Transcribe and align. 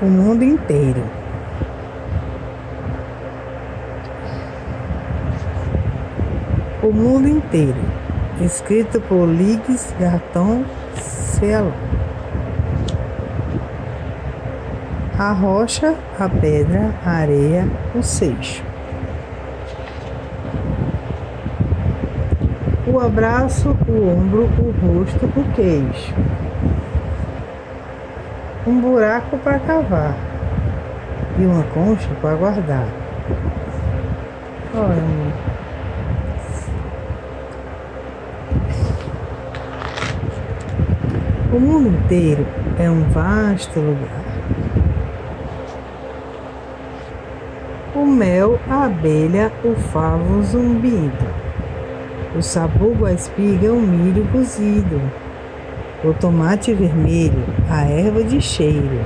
o 0.00 0.06
mundo 0.06 0.44
inteiro. 0.44 1.02
O 6.82 6.92
mundo 6.92 7.28
inteiro. 7.28 7.80
Escrito 8.40 9.00
por 9.00 9.26
Ligues 9.26 9.92
Garton 9.98 10.64
Cielo. 10.94 11.72
A 15.18 15.32
rocha, 15.32 15.96
a 16.18 16.28
pedra, 16.28 16.94
a 17.04 17.10
areia, 17.10 17.68
o 17.92 18.02
seixo. 18.02 18.62
O 22.86 23.00
abraço, 23.00 23.76
o 23.88 24.08
ombro, 24.08 24.44
o 24.44 24.70
rosto, 24.70 25.26
o 25.26 25.52
queixo 25.54 26.14
um 28.68 28.80
buraco 28.82 29.38
para 29.38 29.58
cavar 29.60 30.14
e 31.38 31.46
uma 31.46 31.62
concha 31.72 32.08
para 32.20 32.34
guardar. 32.34 32.86
Olha, 34.74 34.92
amor. 34.92 35.32
O 41.50 41.58
mundo 41.58 41.88
inteiro 41.88 42.46
é 42.78 42.90
um 42.90 43.08
vasto 43.08 43.80
lugar. 43.80 44.28
O 47.94 48.04
mel, 48.04 48.60
a 48.68 48.84
abelha, 48.84 49.50
o 49.64 49.74
favo, 49.74 50.40
o 50.40 50.42
zumbido. 50.42 51.26
O 52.36 52.42
sabugo, 52.42 53.06
a 53.06 53.12
espiga, 53.12 53.72
o 53.72 53.80
milho 53.80 54.26
cozido 54.30 55.00
o 56.04 56.14
tomate 56.14 56.72
vermelho, 56.72 57.44
a 57.68 57.82
erva 57.84 58.22
de 58.22 58.40
cheiro. 58.40 59.00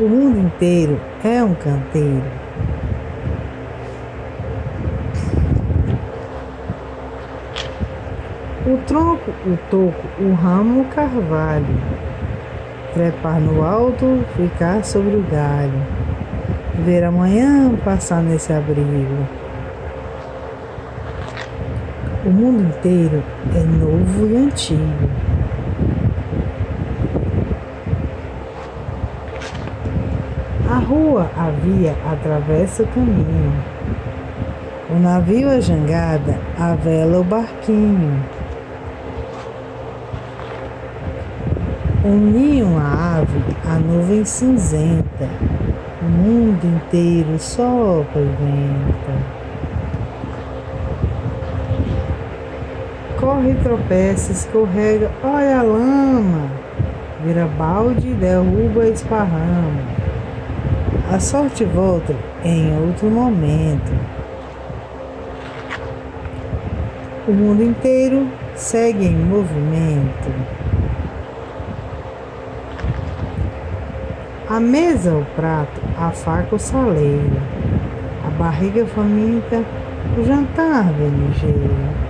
O 0.00 0.08
mundo 0.08 0.38
inteiro 0.38 0.98
é 1.22 1.44
um 1.44 1.54
canteiro. 1.54 2.24
O 8.64 8.76
tronco, 8.86 9.30
o 9.46 9.58
toco, 9.70 10.08
o 10.18 10.32
ramo, 10.32 10.82
o 10.82 10.84
carvalho. 10.86 11.66
Trepar 12.94 13.38
no 13.38 13.62
alto, 13.62 14.24
ficar 14.34 14.82
sobre 14.84 15.16
o 15.16 15.22
galho. 15.30 15.82
Ver 16.86 17.04
amanhã 17.04 17.70
passar 17.84 18.22
nesse 18.22 18.52
abrigo 18.52 19.41
o 22.24 22.30
mundo 22.30 22.62
inteiro 22.62 23.22
é 23.54 23.60
novo 23.60 24.26
e 24.26 24.36
antigo. 24.36 25.10
A 30.70 30.76
rua, 30.76 31.28
a 31.36 31.50
via 31.50 31.96
atravessa 32.10 32.84
o 32.84 32.86
caminho. 32.86 33.52
O 34.90 34.98
navio, 35.00 35.50
a 35.50 35.60
jangada, 35.60 36.38
a 36.58 36.74
vela, 36.74 37.18
o 37.20 37.24
barquinho. 37.24 38.22
O 42.04 42.08
ninho, 42.08 42.78
a 42.78 43.18
ave, 43.18 43.42
a 43.68 43.78
nuvem 43.78 44.24
cinzenta. 44.24 45.28
O 46.00 46.04
mundo 46.04 46.64
inteiro 46.64 47.38
sopra 47.38 48.20
e 48.20 48.24
venta. 48.24 49.41
Corre, 53.42 53.54
tropeça, 53.54 54.32
escorrega, 54.32 55.10
olha 55.22 55.58
a 55.58 55.62
lama, 55.62 56.50
vira 57.24 57.46
balde, 57.46 58.14
derruba, 58.14 58.86
esparrama. 58.86 59.82
A 61.12 61.18
sorte 61.18 61.64
volta 61.64 62.14
em 62.44 62.72
outro 62.86 63.10
momento. 63.10 63.92
O 67.26 67.32
mundo 67.32 67.62
inteiro 67.62 68.26
segue 68.54 69.06
em 69.06 69.16
movimento. 69.16 70.30
A 74.48 74.60
mesa, 74.60 75.14
o 75.14 75.24
prato, 75.36 75.80
a 75.98 76.10
faca, 76.10 76.54
o 76.54 76.58
saleiro, 76.58 77.40
a 78.26 78.30
barriga 78.30 78.84
faminta, 78.86 79.62
o 80.18 80.24
jantar 80.24 80.92
bem 80.92 81.08
ligeiro. 81.08 82.01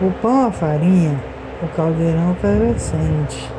O 0.00 0.12
pão, 0.22 0.46
a 0.46 0.52
farinha, 0.52 1.18
o 1.60 1.66
caldeirão 1.74 2.30
efervescente. 2.30 3.50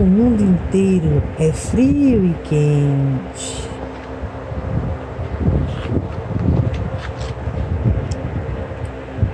O 0.00 0.02
mundo 0.02 0.42
inteiro 0.42 1.22
é 1.38 1.52
frio 1.52 2.24
e 2.24 2.34
quente. 2.42 3.70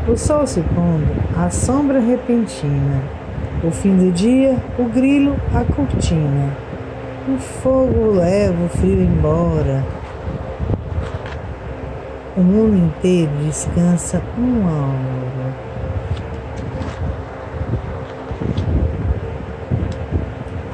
O 0.07 0.15
sol 0.15 0.47
se 0.47 0.61
pondo, 0.61 1.09
a 1.35 1.49
sombra 1.49 2.01
repentina. 2.01 3.03
O 3.65 3.71
fim 3.71 3.97
do 3.97 4.13
dia, 4.13 4.59
o 4.79 4.85
grilo, 4.85 5.37
a 5.55 5.65
cortina. 5.65 6.55
O 7.27 7.39
fogo 7.39 8.11
leva 8.11 8.63
o 8.63 8.69
frio 8.69 9.01
embora 9.01 9.83
o 12.39 12.41
mundo 12.41 12.77
inteiro 12.77 13.33
descansa 13.45 14.23
uma 14.37 14.71
hora. 14.71 15.69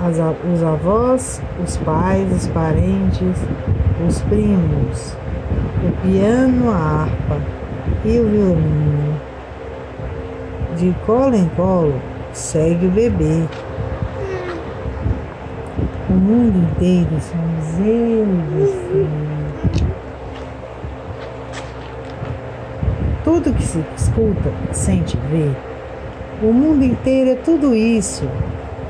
As, 0.02 0.18
os 0.52 0.62
avós, 0.62 1.42
os 1.64 1.78
pais, 1.78 2.30
os 2.30 2.46
parentes, 2.48 3.38
os 4.06 4.20
primos, 4.22 5.16
o 5.82 5.90
piano, 6.02 6.70
a 6.70 6.76
harpa 6.76 7.40
e 8.04 8.18
o 8.18 8.28
violino. 8.28 9.20
De 10.76 10.94
colo 11.06 11.34
em 11.34 11.48
colo 11.56 11.94
segue 12.34 12.88
o 12.88 12.90
bebê. 12.90 13.44
O 16.10 16.12
mundo 16.12 16.58
inteiro 16.58 17.18
somos 17.22 17.78
eu. 17.86 19.33
Tudo 23.34 23.52
que 23.52 23.64
se 23.64 23.84
escuta, 23.96 24.52
sente, 24.70 25.18
vê. 25.28 25.50
O 26.40 26.52
mundo 26.52 26.84
inteiro 26.84 27.30
é 27.30 27.34
tudo 27.34 27.74
isso. 27.74 28.30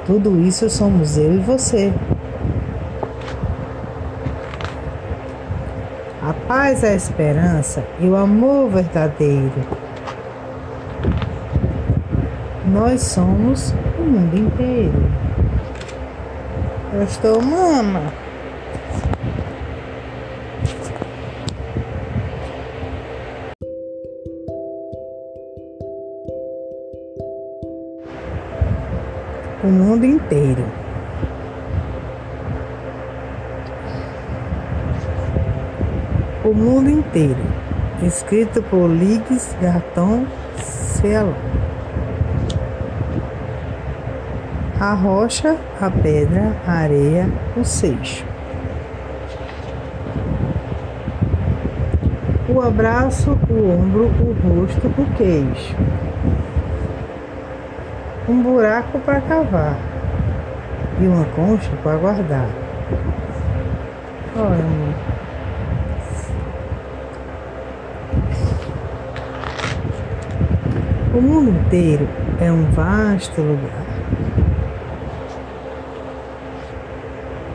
Tudo 0.04 0.38
isso 0.38 0.68
somos 0.68 1.16
eu 1.16 1.32
e 1.32 1.38
você. 1.38 1.90
A 6.22 6.34
paz, 6.46 6.84
a 6.84 6.92
esperança 6.92 7.82
e 7.98 8.06
o 8.06 8.14
amor 8.14 8.68
verdadeiro. 8.68 9.50
Nós 12.70 13.00
somos 13.00 13.74
o 13.98 14.02
mundo 14.02 14.36
inteiro. 14.36 15.10
Eu 16.92 17.02
estou 17.02 17.40
mama. 17.40 18.23
O 29.64 29.66
mundo 29.66 30.04
inteiro. 30.04 30.62
O 36.44 36.52
mundo 36.52 36.90
inteiro. 36.90 37.40
Escrito 38.02 38.62
por 38.64 38.88
Ligues 38.88 39.56
Garton 39.62 40.26
Cielo. 40.58 41.34
A 44.78 44.92
rocha, 44.92 45.56
a 45.80 45.90
pedra, 45.90 46.54
a 46.66 46.72
areia, 46.72 47.30
o 47.56 47.64
seixo. 47.64 48.26
O 52.50 52.60
abraço, 52.60 53.30
o 53.48 53.70
ombro, 53.70 54.04
o 54.04 54.60
rosto, 54.60 54.88
o 54.88 55.06
queixo 55.16 55.74
um 58.28 58.42
buraco 58.42 58.98
para 59.00 59.20
cavar 59.20 59.76
e 61.00 61.06
uma 61.06 61.24
concha 61.36 61.70
para 61.82 61.96
guardar. 61.96 62.48
Olha, 64.36 64.64
amor. 64.64 64.94
O 71.14 71.20
mundo 71.20 71.50
inteiro 71.50 72.08
é 72.40 72.50
um 72.50 72.64
vasto 72.72 73.40
lugar. 73.40 73.84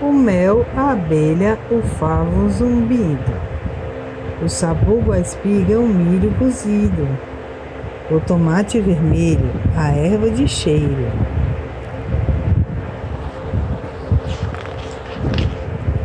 O 0.02 0.14
mel, 0.14 0.66
a 0.78 0.92
abelha, 0.92 1.58
o 1.70 1.82
favo, 1.82 2.46
o 2.46 2.50
zumbido. 2.50 3.34
O 4.42 4.48
sabugo, 4.48 5.12
a 5.12 5.20
espiga, 5.20 5.78
o 5.78 5.88
milho 5.88 6.32
cozido 6.36 7.06
o 8.12 8.20
tomate 8.20 8.80
vermelho, 8.80 9.52
a 9.76 9.92
erva 9.92 10.32
de 10.32 10.48
cheiro. 10.48 11.08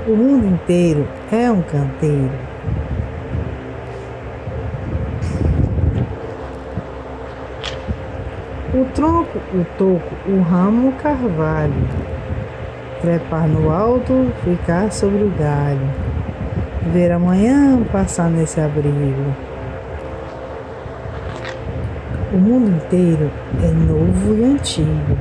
O 0.07 0.15
mundo 0.15 0.47
inteiro 0.47 1.09
é 1.33 1.51
um 1.51 1.63
canteiro. 1.63 2.31
O 8.75 8.85
tronco, 8.93 9.39
o 9.55 9.65
toco, 9.79 10.15
o 10.29 10.43
ramo, 10.43 10.89
o 10.89 10.93
carvalho. 10.93 11.73
Trepar 13.01 13.49
no 13.49 13.71
alto, 13.71 14.31
ficar 14.45 14.93
sobre 14.93 15.23
o 15.23 15.31
galho. 15.39 15.89
Ver 16.93 17.13
amanhã 17.13 17.83
passar 17.91 18.29
nesse 18.29 18.61
abrigo. 18.61 19.54
O 22.35 22.37
mundo 22.37 22.69
inteiro 22.69 23.31
é 23.63 23.69
novo 23.69 24.35
e 24.35 24.45
antigo. 24.45 25.17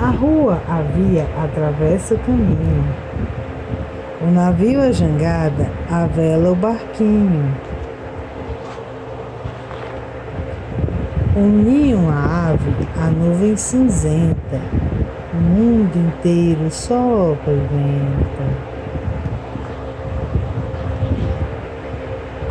A 0.00 0.10
rua, 0.10 0.62
a 0.68 0.82
via, 0.82 1.26
atravessa 1.36 2.14
o 2.14 2.18
caminho. 2.18 2.84
O 4.22 4.30
navio, 4.30 4.80
a 4.80 4.92
jangada, 4.92 5.68
a 5.90 6.06
vela, 6.06 6.52
o 6.52 6.54
barquinho. 6.54 7.52
O 11.34 11.40
ninho, 11.40 12.08
a 12.08 12.50
ave, 12.50 12.70
a 13.04 13.10
nuvem 13.10 13.56
cinzenta. 13.56 14.60
O 15.34 15.36
mundo 15.36 15.96
inteiro 15.96 16.70
sopra 16.70 17.52
e 17.52 17.56
venta. 17.56 18.67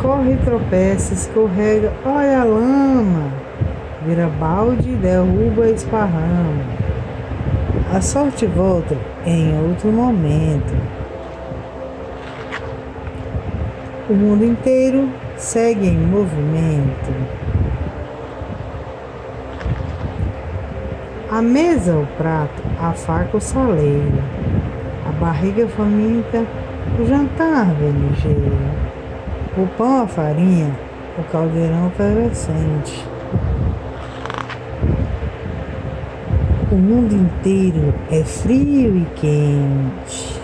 Corre, 0.08 0.38
tropeça, 0.42 1.12
escorrega, 1.12 1.92
olha 2.02 2.40
a 2.40 2.44
lama. 2.44 3.30
Vira 4.06 4.26
balde, 4.40 4.96
derruba, 4.96 5.68
esparrama. 5.68 6.64
A 7.94 8.00
sorte 8.00 8.46
volta 8.46 8.96
em 9.26 9.54
outro 9.68 9.92
momento. 9.92 10.74
O 14.08 14.14
mundo 14.14 14.46
inteiro 14.46 15.10
segue 15.36 15.86
em 15.86 15.98
movimento. 15.98 17.12
A 21.30 21.42
mesa, 21.42 21.94
o 21.94 22.06
prato, 22.16 22.62
a 22.80 22.92
faca, 22.92 23.36
o 23.36 23.40
saleiro, 23.42 24.22
a 25.06 25.12
barriga 25.20 25.68
faminta, 25.68 26.46
o 26.98 27.04
jantar 27.04 27.66
vem 27.74 27.90
ligeiro, 27.90 28.87
o 29.62 29.66
pão, 29.76 30.02
a 30.02 30.06
farinha, 30.06 30.70
o 31.18 31.22
caldeirão 31.24 31.88
efervescente. 31.88 33.04
O 36.70 36.76
mundo 36.76 37.14
inteiro 37.14 37.92
é 38.10 38.22
frio 38.22 38.96
e 38.96 39.04
quente. 39.16 40.40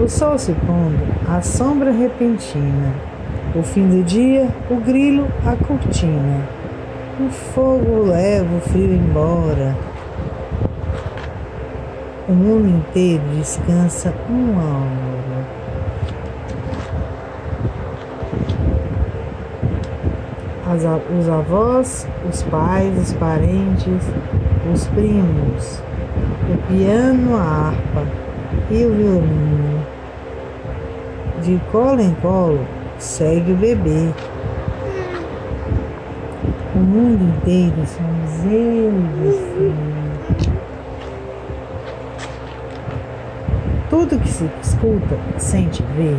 O 0.00 0.08
sol 0.08 0.38
se 0.38 0.52
pondo, 0.52 0.98
a 1.28 1.42
sombra 1.42 1.90
repentina. 1.90 2.94
O 3.54 3.62
fim 3.62 3.86
do 3.88 4.02
dia, 4.02 4.48
o 4.70 4.76
grilo, 4.76 5.28
a 5.44 5.54
cortina. 5.56 6.48
O 7.20 7.28
fogo 7.28 8.06
leva 8.06 8.56
o 8.56 8.60
frio 8.60 8.92
embora. 8.92 9.93
O 12.26 12.32
mundo 12.32 12.68
inteiro 12.68 13.22
descansa 13.36 14.14
uma 14.30 14.62
hora. 14.62 15.14
as, 20.74 20.82
os 21.18 21.28
avós, 21.28 22.08
os 22.28 22.42
pais, 22.44 22.98
os 22.98 23.12
parentes, 23.14 24.02
os 24.72 24.86
primos, 24.88 25.82
o 26.50 26.56
piano, 26.68 27.36
a 27.36 27.68
harpa 27.68 28.06
e 28.70 28.84
o 28.84 28.94
violino. 28.94 29.86
De 31.42 31.60
colo 31.70 32.00
em 32.00 32.14
colo 32.14 32.60
segue 32.98 33.52
o 33.52 33.56
bebê. 33.56 34.10
O 36.74 36.78
mundo 36.78 37.22
inteiro 37.22 37.76
somos 37.86 38.44
eu 38.46 38.90
e. 38.90 39.94
Tudo 43.94 44.18
que 44.18 44.28
se 44.28 44.50
escuta, 44.60 45.16
sente, 45.38 45.80
vê. 45.96 46.16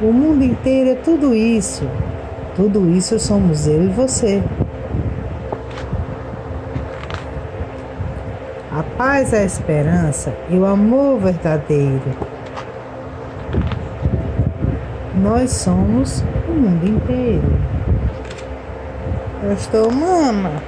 O 0.00 0.10
mundo 0.10 0.42
inteiro 0.42 0.90
é 0.90 0.94
tudo 0.94 1.34
isso 1.34 1.86
tudo 2.58 2.90
isso 2.90 3.20
somos 3.20 3.68
eu 3.68 3.84
e 3.84 3.86
você. 3.86 4.42
A 8.76 8.82
paz, 8.82 9.32
a 9.32 9.44
esperança 9.44 10.34
e 10.50 10.56
o 10.56 10.66
amor 10.66 11.20
verdadeiro. 11.20 12.02
Nós 15.22 15.52
somos 15.52 16.24
o 16.48 16.50
mundo 16.50 16.84
inteiro. 16.84 17.60
Eu 19.44 19.52
estou 19.52 19.92
mama. 19.92 20.60